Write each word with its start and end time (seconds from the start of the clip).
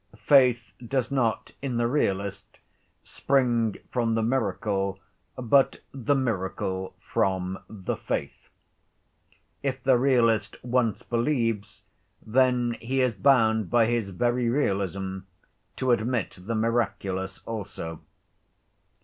Faith 0.25 0.71
does 0.83 1.11
not, 1.11 1.51
in 1.61 1.77
the 1.77 1.85
realist, 1.85 2.57
spring 3.03 3.75
from 3.91 4.15
the 4.15 4.23
miracle 4.23 4.99
but 5.35 5.79
the 5.93 6.15
miracle 6.15 6.95
from 6.99 7.59
faith. 8.07 8.49
If 9.61 9.83
the 9.83 9.99
realist 9.99 10.57
once 10.63 11.03
believes, 11.03 11.83
then 12.19 12.77
he 12.81 13.01
is 13.01 13.13
bound 13.13 13.69
by 13.69 13.85
his 13.85 14.09
very 14.09 14.49
realism 14.49 15.19
to 15.75 15.91
admit 15.91 16.35
the 16.47 16.55
miraculous 16.55 17.41
also. 17.45 18.01